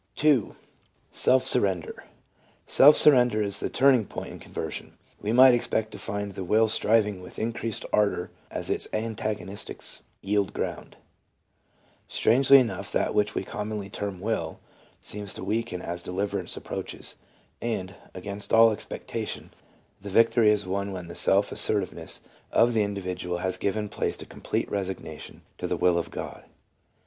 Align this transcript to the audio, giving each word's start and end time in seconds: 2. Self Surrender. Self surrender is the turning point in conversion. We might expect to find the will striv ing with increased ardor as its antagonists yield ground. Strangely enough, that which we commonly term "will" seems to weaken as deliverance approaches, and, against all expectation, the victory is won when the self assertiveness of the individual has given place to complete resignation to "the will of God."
2. 0.15 0.55
Self 1.11 1.45
Surrender. 1.45 2.05
Self 2.65 2.97
surrender 2.97 3.43
is 3.43 3.59
the 3.59 3.69
turning 3.69 4.07
point 4.07 4.29
in 4.31 4.39
conversion. 4.39 4.97
We 5.21 5.31
might 5.31 5.53
expect 5.53 5.91
to 5.91 5.99
find 5.99 6.31
the 6.33 6.43
will 6.43 6.67
striv 6.67 7.05
ing 7.05 7.21
with 7.21 7.37
increased 7.37 7.85
ardor 7.93 8.31
as 8.49 8.71
its 8.71 8.87
antagonists 8.93 10.01
yield 10.23 10.53
ground. 10.53 10.95
Strangely 12.07 12.57
enough, 12.57 12.91
that 12.91 13.13
which 13.13 13.35
we 13.35 13.43
commonly 13.43 13.89
term 13.89 14.19
"will" 14.19 14.59
seems 15.01 15.35
to 15.35 15.43
weaken 15.43 15.83
as 15.83 16.01
deliverance 16.01 16.57
approaches, 16.57 17.15
and, 17.61 17.93
against 18.15 18.51
all 18.51 18.71
expectation, 18.71 19.51
the 20.01 20.09
victory 20.09 20.49
is 20.49 20.65
won 20.65 20.91
when 20.93 21.09
the 21.09 21.15
self 21.15 21.51
assertiveness 21.51 22.21
of 22.51 22.73
the 22.73 22.81
individual 22.81 23.37
has 23.37 23.55
given 23.55 23.87
place 23.87 24.17
to 24.17 24.25
complete 24.25 24.67
resignation 24.71 25.43
to 25.59 25.67
"the 25.67 25.77
will 25.77 25.99
of 25.99 26.09
God." 26.09 26.43